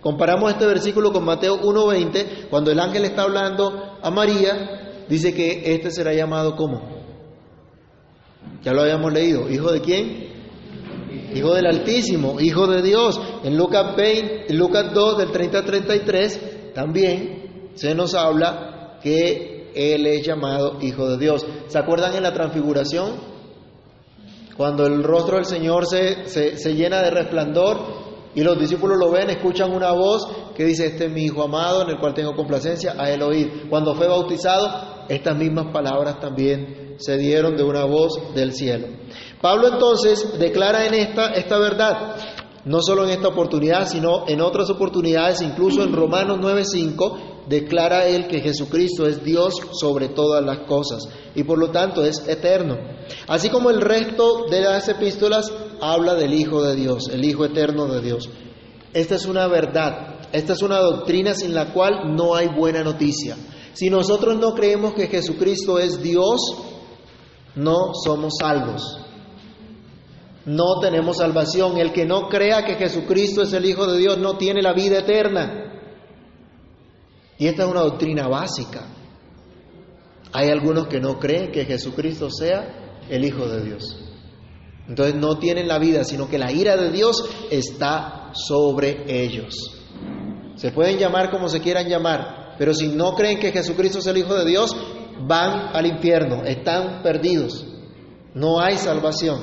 [0.00, 5.74] comparamos este versículo con Mateo 1.20, cuando el ángel está hablando a María, dice que
[5.74, 6.97] este será llamado como.
[8.62, 9.48] Ya lo habíamos leído.
[9.50, 10.28] ¿Hijo de quién?
[11.34, 13.20] Hijo del Altísimo, Hijo de Dios.
[13.44, 19.70] En Lucas, 20, en Lucas 2, del 30 al 33, también se nos habla que
[19.74, 21.46] Él es llamado Hijo de Dios.
[21.68, 23.38] ¿Se acuerdan en la transfiguración?
[24.56, 27.78] Cuando el rostro del Señor se, se, llena de resplandor
[28.34, 31.82] y los discípulos lo ven, escuchan una voz que dice, este es mi Hijo amado
[31.82, 33.68] en el cual tengo complacencia, a Él oír.
[33.70, 38.88] Cuando fue bautizado, estas mismas palabras también se dieron de una voz del cielo.
[39.40, 42.16] Pablo entonces declara en esta, esta verdad,
[42.64, 48.26] no solo en esta oportunidad, sino en otras oportunidades, incluso en Romanos 9:5, declara él
[48.26, 52.76] que Jesucristo es Dios sobre todas las cosas y por lo tanto es eterno.
[53.26, 57.86] Así como el resto de las epístolas habla del Hijo de Dios, el Hijo eterno
[57.86, 58.28] de Dios.
[58.92, 63.36] Esta es una verdad, esta es una doctrina sin la cual no hay buena noticia.
[63.78, 66.40] Si nosotros no creemos que Jesucristo es Dios,
[67.54, 68.98] no somos salvos
[70.48, 71.76] no tenemos salvación.
[71.76, 75.00] El que no crea que Jesucristo es el Hijo de Dios no tiene la vida
[75.00, 75.64] eterna.
[77.38, 78.86] Y esta es una doctrina básica.
[80.32, 83.96] Hay algunos que no creen que Jesucristo sea el Hijo de Dios.
[84.88, 89.54] Entonces no tienen la vida, sino que la ira de Dios está sobre ellos.
[90.56, 94.18] Se pueden llamar como se quieran llamar, pero si no creen que Jesucristo es el
[94.18, 94.76] Hijo de Dios,
[95.26, 97.66] van al infierno, están perdidos.
[98.34, 99.40] No hay salvación.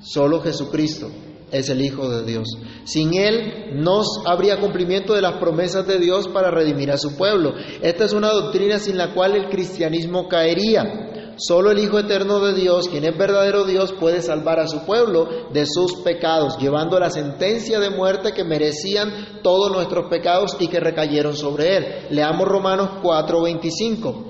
[0.00, 1.10] Solo Jesucristo
[1.50, 2.48] es el Hijo de Dios.
[2.84, 7.52] Sin Él no habría cumplimiento de las promesas de Dios para redimir a su pueblo.
[7.82, 11.09] Esta es una doctrina sin la cual el cristianismo caería.
[11.40, 15.48] Solo el Hijo eterno de Dios, quien es verdadero Dios, puede salvar a su pueblo
[15.50, 20.80] de sus pecados, llevando la sentencia de muerte que merecían todos nuestros pecados y que
[20.80, 21.84] recayeron sobre Él.
[22.10, 24.26] Leamos Romanos 4:25.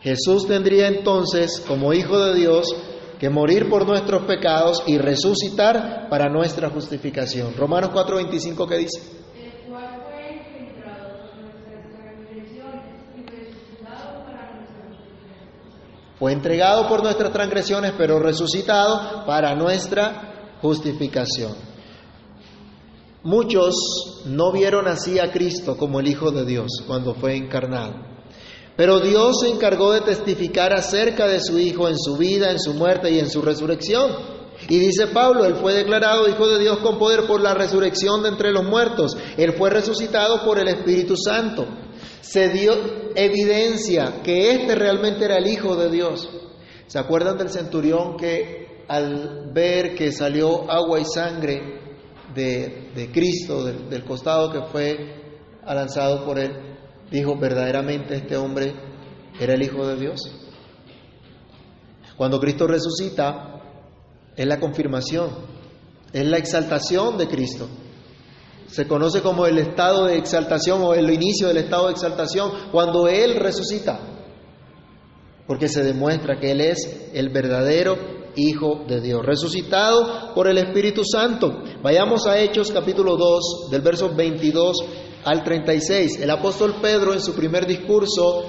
[0.00, 2.66] Jesús tendría entonces, como Hijo de Dios,
[3.20, 7.54] que morir por nuestros pecados y resucitar para nuestra justificación.
[7.58, 9.21] Romanos 4:25, ¿qué dice?
[16.22, 21.52] Fue entregado por nuestras transgresiones, pero resucitado para nuestra justificación.
[23.24, 27.94] Muchos no vieron así a Cristo como el Hijo de Dios cuando fue encarnado.
[28.76, 32.72] Pero Dios se encargó de testificar acerca de su Hijo en su vida, en su
[32.74, 34.12] muerte y en su resurrección.
[34.68, 38.28] Y dice Pablo, Él fue declarado Hijo de Dios con poder por la resurrección de
[38.28, 39.16] entre los muertos.
[39.36, 41.66] Él fue resucitado por el Espíritu Santo.
[42.22, 42.72] Se dio
[43.14, 46.30] evidencia que éste realmente era el Hijo de Dios.
[46.86, 51.80] ¿Se acuerdan del centurión que al ver que salió agua y sangre
[52.34, 54.96] de, Cristo, del costado que fue
[55.66, 56.52] lanzado por él,
[57.10, 58.72] dijo, verdaderamente este hombre
[59.38, 60.20] era el Hijo de Dios.
[62.16, 63.60] Cuando Cristo resucita,
[64.36, 65.30] es la confirmación,
[66.12, 67.68] es la exaltación de Cristo.
[68.72, 73.06] Se conoce como el estado de exaltación o el inicio del estado de exaltación cuando
[73.06, 74.00] Él resucita,
[75.46, 81.02] porque se demuestra que Él es el verdadero Hijo de Dios, resucitado por el Espíritu
[81.04, 81.62] Santo.
[81.82, 84.74] Vayamos a Hechos capítulo 2, del verso 22
[85.22, 86.18] al 36.
[86.22, 88.42] El apóstol Pedro en su primer discurso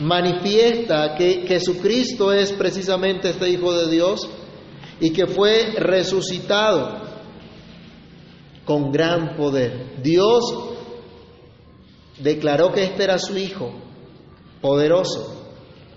[0.00, 4.28] manifiesta que Jesucristo es precisamente este Hijo de Dios
[4.98, 7.09] y que fue resucitado
[8.64, 10.02] con gran poder.
[10.02, 10.42] Dios
[12.18, 13.72] declaró que este era su Hijo,
[14.60, 15.36] poderoso.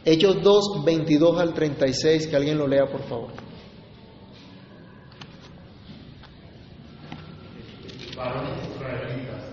[0.05, 3.31] Hechos 2, 22 al 36, que alguien lo lea por favor.
[8.23, 9.43] varones israelitas,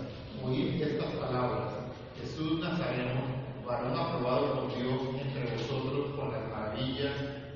[0.45, 1.75] oíd estas palabras.
[2.21, 3.23] Jesús Nazareno,
[3.67, 7.15] varón aprobado por Dios entre vosotros por las maravillas,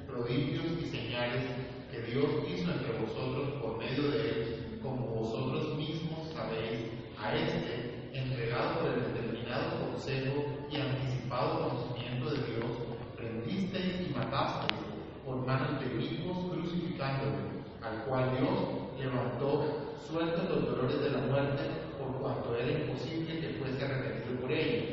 [0.08, 1.44] prodigios y señales
[1.90, 8.10] que Dios hizo entre vosotros por medio de él, como vosotros mismos sabéis, a este,
[8.12, 12.70] entregado por el determinado consejo y anticipado conocimiento de Dios,
[13.16, 14.80] prendisteis y matasteis
[15.24, 21.62] por manos de mismos crucificándole, al cual Dios levantó sueltos los dolores de la muerte,
[21.98, 24.84] por cuanto era imposible que fuese retenido por ellos.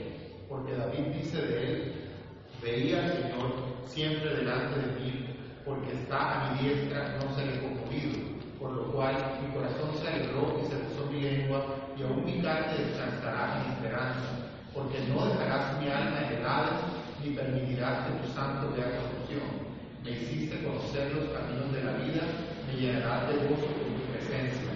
[0.50, 1.94] Porque David dice de él,
[2.64, 3.54] veía al Señor
[3.86, 5.26] siempre delante de mí,
[5.64, 8.42] porque está a mi diestra, no seré conmovido.
[8.60, 9.14] Por lo cual
[9.46, 11.64] mi corazón se alegró y se puso mi lengua,
[11.96, 16.42] y aún mi carne descansará en esperanza, porque no dejarás mi alma en el
[17.24, 19.70] ni permitirás que tu santo vea corrupción.
[20.04, 22.24] Me hiciste conocer los caminos de la vida,
[22.68, 24.72] me llenarás de gozo con tu presencia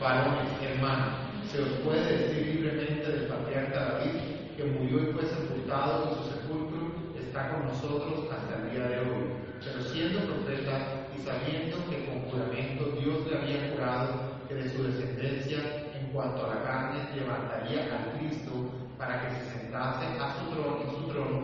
[0.00, 1.14] varones, hermanos,
[1.50, 4.20] se os puede decir libremente del patriarca David,
[4.56, 8.98] que murió y fue sepultado y su sepulcro está con nosotros hasta el día de
[9.00, 9.26] hoy.
[9.64, 14.84] Pero siendo profeta y sabiendo que con juramento Dios le había jurado que de su
[14.84, 15.58] descendencia
[15.98, 18.52] en cuanto a la carne levantaría al Cristo
[18.96, 21.40] para que se sentase a su trono, en su trono,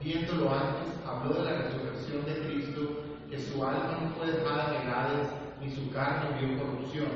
[0.00, 3.01] viéndolo antes, habló de la resurrección de Cristo,
[3.32, 5.28] que su alma no fue dejada en Hades,
[5.58, 7.08] ni su carne vio corrupción.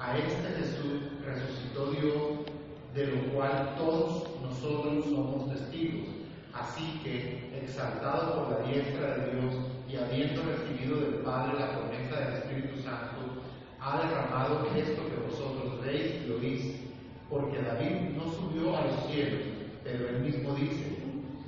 [0.00, 2.48] A este Jesús resucitó Dios,
[2.94, 6.08] de lo cual todos nosotros somos testigos.
[6.54, 9.54] Así que, exaltado por la diestra de Dios
[9.86, 13.44] y habiendo recibido del Padre la promesa del Espíritu Santo,
[13.78, 16.80] ha derramado esto que vosotros veis y oís.
[17.28, 19.42] Porque David no subió a los cielos,
[19.84, 20.96] pero él mismo dice,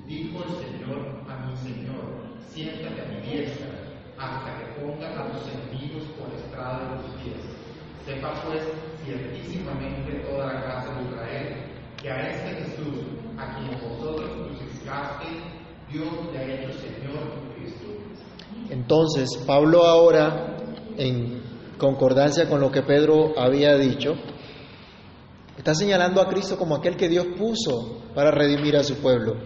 [0.07, 2.18] dijo el Señor a mi Señor,
[2.53, 3.77] siéntate a mi diestra,
[4.18, 7.58] hasta que ponga a tus enemigos por estrada de tus pies.
[8.04, 8.62] Sepa pues
[9.04, 11.56] ciertísimamente toda la casa de Israel,
[12.00, 13.04] que a este Jesús,
[13.36, 15.42] a quien vosotros crucificasteis,
[15.92, 17.86] Dios le ha hecho Señor Cristo.
[18.70, 20.56] Entonces, Pablo ahora,
[20.96, 21.42] en
[21.78, 24.14] concordancia con lo que Pedro había dicho,
[25.56, 29.36] está señalando a Cristo como aquel que Dios puso para redimir a su pueblo.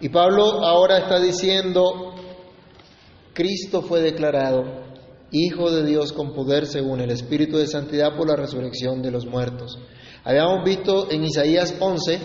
[0.00, 2.11] Y Pablo ahora está diciendo,
[3.34, 4.92] Cristo fue declarado
[5.30, 9.24] Hijo de Dios con poder según el Espíritu de Santidad por la resurrección de los
[9.24, 9.78] muertos.
[10.24, 12.18] Habíamos visto en Isaías 11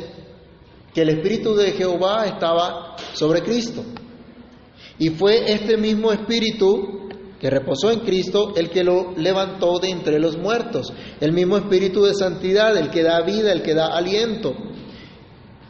[0.93, 3.85] que el Espíritu de Jehová estaba sobre Cristo.
[4.99, 7.07] Y fue este mismo Espíritu
[7.39, 10.91] que reposó en Cristo el que lo levantó de entre los muertos.
[11.21, 14.53] El mismo Espíritu de Santidad, el que da vida, el que da aliento.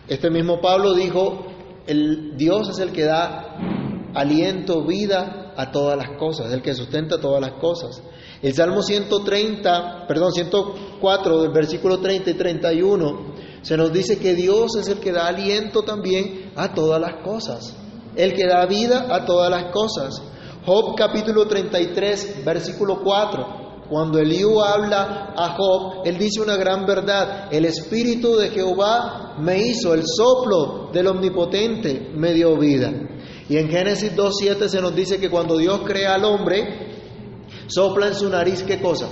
[0.07, 1.45] Este mismo Pablo dijo,
[1.85, 3.86] el Dios es el que da
[4.17, 8.01] aliento, vida a todas las cosas, el que sustenta todas las cosas.
[8.41, 14.75] El Salmo 130, perdón, 104 del versículo 30 y 31 se nos dice que Dios
[14.75, 17.75] es el que da aliento también a todas las cosas,
[18.15, 20.21] el que da vida a todas las cosas.
[20.65, 23.67] Job capítulo 33, versículo 4.
[23.89, 27.47] Cuando Eliú habla a Job, él dice una gran verdad.
[27.51, 32.91] El Espíritu de Jehová me hizo, el soplo del Omnipotente me dio vida.
[33.49, 36.91] Y en Génesis 2.7 se nos dice que cuando Dios crea al hombre,
[37.67, 39.07] sopla en su nariz qué cosa?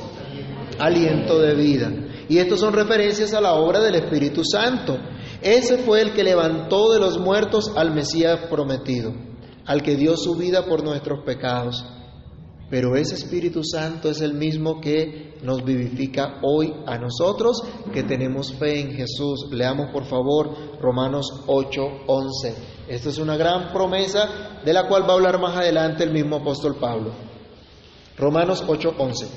[0.80, 1.92] Aliento de vida.
[2.28, 4.98] Y estos son referencias a la obra del Espíritu Santo.
[5.42, 9.14] Ese fue el que levantó de los muertos al Mesías prometido,
[9.66, 11.86] al que dio su vida por nuestros pecados.
[12.70, 17.62] Pero ese Espíritu Santo es el mismo que nos vivifica hoy a nosotros
[17.94, 19.48] que tenemos fe en Jesús.
[19.52, 20.50] Leamos por favor
[20.82, 22.75] Romanos 8:11.
[22.88, 26.36] Esta es una gran promesa de la cual va a hablar más adelante el mismo
[26.36, 27.14] apóstol Pablo.
[28.16, 29.28] Romanos 8:11.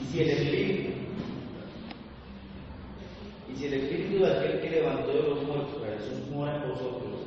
[0.00, 0.90] Y si el Espíritu,
[3.50, 6.70] y si el Espíritu de aquel que levantó de los muertos a Jesús mora en
[6.70, 7.20] vosotros,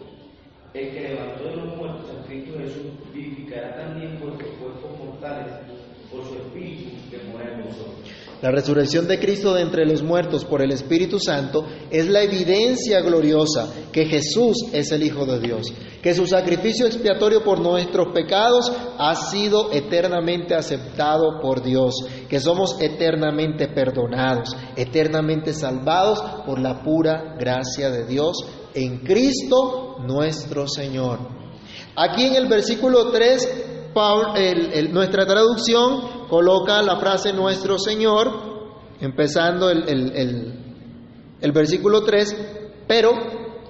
[0.75, 5.53] el que levantó de los muertos a Cristo Jesús vivificará también vuestros cuerpos mortales
[6.11, 8.14] por su Espíritu que mora en vosotros.
[8.41, 12.99] La resurrección de Cristo de entre los muertos por el Espíritu Santo es la evidencia
[13.01, 18.71] gloriosa que Jesús es el Hijo de Dios, que su sacrificio expiatorio por nuestros pecados
[18.97, 21.95] ha sido eternamente aceptado por Dios,
[22.27, 30.67] que somos eternamente perdonados, eternamente salvados por la pura gracia de Dios en Cristo nuestro
[30.67, 31.19] Señor.
[31.95, 33.74] Aquí en el versículo 3
[34.91, 38.27] nuestra traducción coloca la frase nuestro Señor,
[38.99, 40.61] empezando el,
[41.41, 42.35] el versículo 3,
[42.87, 43.11] pero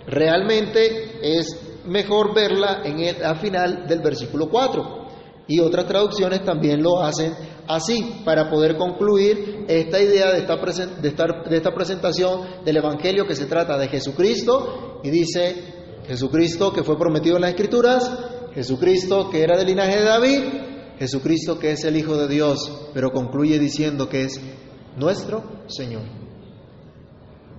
[0.08, 5.06] realmente es mejor verla en el, al final del versículo 4.
[5.48, 7.34] Y otras traducciones también lo hacen
[7.68, 13.36] así, para poder concluir esta idea de esta, de, de esta presentación del Evangelio que
[13.36, 18.12] se trata de Jesucristo, y dice Jesucristo que fue prometido en las Escrituras,
[18.56, 20.44] Jesucristo que era del linaje de David,
[20.98, 24.40] Jesucristo que es el Hijo de Dios, pero concluye diciendo que es
[24.96, 26.04] nuestro Señor.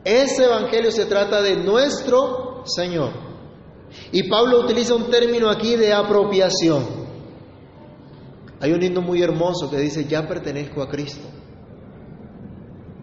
[0.05, 3.11] Ese Evangelio se trata de nuestro Señor.
[4.11, 6.85] Y Pablo utiliza un término aquí de apropiación.
[8.61, 11.29] Hay un himno muy hermoso que dice, ya pertenezco a Cristo,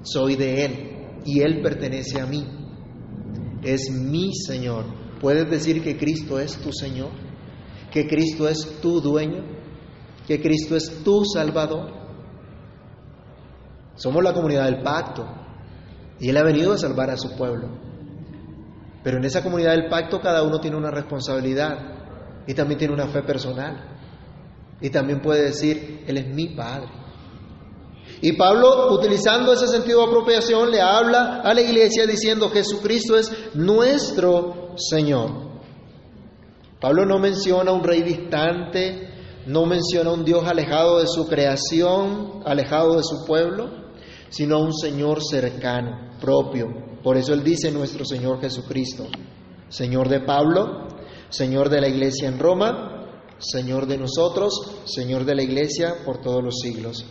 [0.02, 2.44] soy de Él y Él pertenece a mí,
[3.62, 4.86] es mi Señor.
[5.22, 7.12] ¿Puedes decir que Cristo es tu Señor?
[7.94, 9.44] Que Cristo es tu dueño,
[10.26, 11.94] que Cristo es tu Salvador.
[13.96, 15.28] Somos la comunidad del pacto
[16.20, 17.70] y Él ha venido a salvar a su pueblo.
[19.04, 21.78] Pero en esa comunidad del pacto cada uno tiene una responsabilidad
[22.48, 23.92] y también tiene una fe personal.
[24.82, 26.90] Y también puede decir, Él es mi Padre.
[28.22, 33.32] Y Pablo, utilizando ese sentido de apropiación, le habla a la iglesia diciendo, Jesucristo es
[33.54, 35.53] nuestro Señor.
[36.84, 39.08] Pablo no menciona un rey distante,
[39.46, 43.70] no menciona un Dios alejado de su creación, alejado de su pueblo,
[44.28, 46.68] sino un Señor cercano, propio.
[47.02, 49.06] Por eso él dice nuestro Señor Jesucristo,
[49.70, 50.90] Señor de Pablo,
[51.30, 53.06] Señor de la iglesia en Roma,
[53.38, 57.06] Señor de nosotros, Señor de la iglesia por todos los siglos.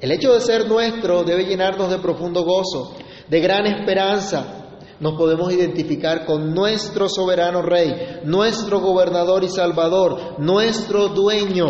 [0.00, 2.96] El hecho de ser nuestro debe llenarnos de profundo gozo,
[3.28, 4.63] de gran esperanza.
[5.04, 11.66] Nos podemos identificar con nuestro soberano Rey, nuestro gobernador y salvador, nuestro dueño,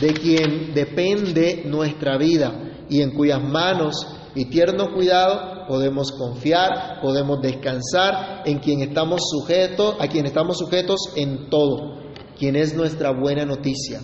[0.00, 4.06] de quien depende nuestra vida y en cuyas manos
[4.36, 11.12] y tierno cuidado podemos confiar, podemos descansar en quien estamos sujetos, a quien estamos sujetos
[11.16, 11.98] en todo,
[12.38, 13.98] quien es nuestra buena noticia,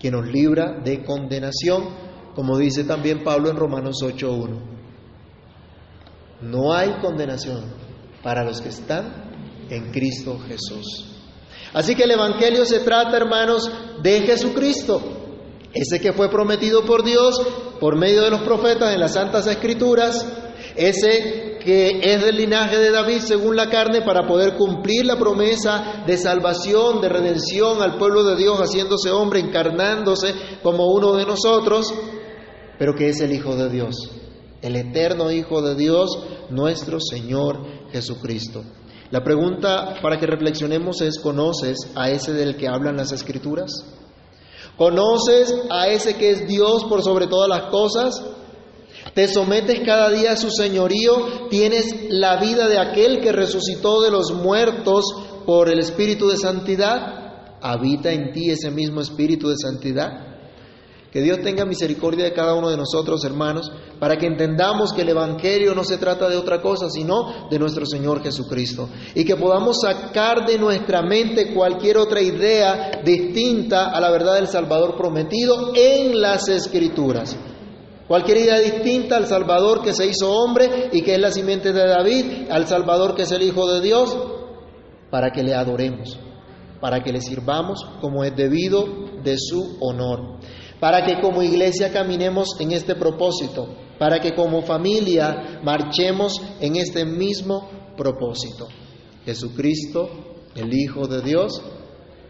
[0.00, 1.84] quien nos libra de condenación
[2.34, 4.58] como dice también Pablo en Romanos 8.1.
[6.42, 7.87] No hay condenación
[8.22, 11.06] para los que están en Cristo Jesús.
[11.72, 13.70] Así que el Evangelio se trata, hermanos,
[14.02, 15.00] de Jesucristo,
[15.72, 17.40] ese que fue prometido por Dios
[17.78, 20.26] por medio de los profetas en las Santas Escrituras,
[20.74, 26.04] ese que es del linaje de David según la carne para poder cumplir la promesa
[26.06, 31.92] de salvación, de redención al pueblo de Dios, haciéndose hombre, encarnándose como uno de nosotros,
[32.78, 34.10] pero que es el Hijo de Dios,
[34.62, 36.18] el eterno Hijo de Dios,
[36.50, 37.58] nuestro Señor
[37.90, 38.64] Jesucristo.
[39.10, 43.70] La pregunta para que reflexionemos es, ¿conoces a ese del que hablan las Escrituras?
[44.76, 48.22] ¿Conoces a ese que es Dios por sobre todas las cosas?
[49.14, 51.48] ¿Te sometes cada día a su señorío?
[51.48, 55.04] ¿Tienes la vida de aquel que resucitó de los muertos
[55.46, 57.56] por el Espíritu de Santidad?
[57.62, 60.27] ¿Habita en ti ese mismo Espíritu de Santidad?
[61.12, 65.08] Que Dios tenga misericordia de cada uno de nosotros, hermanos, para que entendamos que el
[65.08, 68.90] Evangelio no se trata de otra cosa, sino de nuestro Señor Jesucristo.
[69.14, 74.48] Y que podamos sacar de nuestra mente cualquier otra idea distinta a la verdad del
[74.48, 77.38] Salvador prometido en las Escrituras.
[78.06, 81.86] Cualquier idea distinta al Salvador que se hizo hombre y que es la simiente de
[81.86, 84.14] David, al Salvador que es el Hijo de Dios,
[85.10, 86.18] para que le adoremos,
[86.82, 88.84] para que le sirvamos como es debido
[89.22, 90.38] de su honor
[90.80, 97.04] para que como iglesia caminemos en este propósito, para que como familia marchemos en este
[97.04, 98.68] mismo propósito.
[99.24, 100.08] Jesucristo,
[100.54, 101.60] el Hijo de Dios,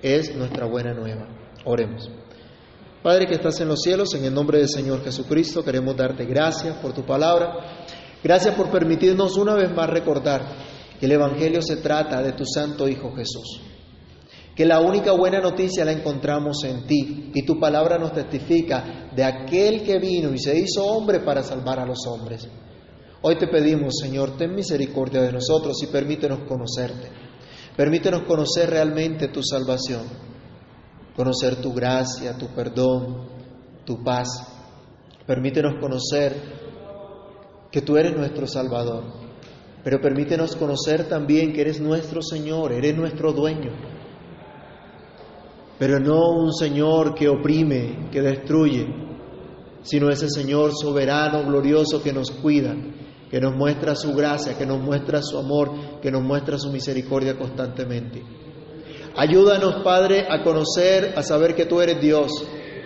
[0.02, 1.28] es nuestra buena nueva.
[1.64, 2.10] Oremos.
[3.02, 6.76] Padre que estás en los cielos, en el nombre del Señor Jesucristo, queremos darte gracias
[6.78, 7.84] por tu palabra.
[8.24, 10.42] Gracias por permitirnos una vez más recordar
[10.98, 13.67] que el Evangelio se trata de tu Santo Hijo Jesús
[14.58, 19.22] que la única buena noticia la encontramos en ti y tu palabra nos testifica de
[19.22, 22.48] aquel que vino y se hizo hombre para salvar a los hombres.
[23.22, 27.08] Hoy te pedimos, Señor, ten misericordia de nosotros y permítenos conocerte.
[27.76, 30.02] Permítenos conocer realmente tu salvación,
[31.14, 33.28] conocer tu gracia, tu perdón,
[33.84, 34.44] tu paz.
[35.24, 36.34] Permítenos conocer
[37.70, 39.04] que tú eres nuestro Salvador,
[39.84, 43.97] pero permítenos conocer también que eres nuestro Señor, eres nuestro dueño
[45.78, 48.86] pero no un Señor que oprime, que destruye,
[49.82, 52.74] sino ese Señor soberano, glorioso que nos cuida,
[53.30, 57.38] que nos muestra su gracia, que nos muestra su amor, que nos muestra su misericordia
[57.38, 58.22] constantemente.
[59.16, 62.30] Ayúdanos, Padre, a conocer, a saber que tú eres Dios,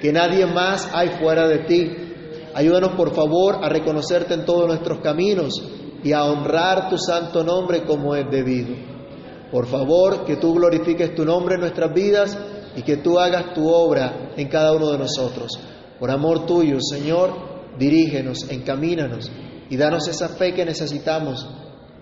[0.01, 1.91] que nadie más hay fuera de ti.
[2.55, 5.63] Ayúdanos, por favor, a reconocerte en todos nuestros caminos
[6.05, 8.75] y a honrar tu santo nombre como es debido.
[9.51, 12.39] Por favor, que tú glorifiques tu nombre en nuestras vidas
[12.77, 15.53] y que tú hagas tu obra en cada uno de nosotros.
[15.99, 19.31] Por amor tuyo, Señor, dirígenos, encamínanos
[19.71, 21.47] y danos esa fe que necesitamos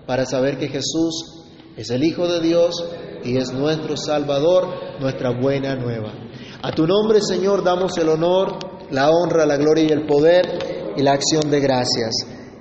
[0.06, 1.46] para saber que Jesús
[1.76, 2.84] es el Hijo de Dios
[3.24, 4.68] y es nuestro Salvador,
[5.00, 6.12] nuestra buena nueva.
[6.62, 8.58] A tu nombre, Señor, damos el honor,
[8.90, 12.10] la honra, la gloria y el poder y la acción de gracias.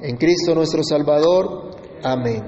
[0.01, 1.71] En Cristo nuestro Salvador.
[2.03, 2.43] Amén.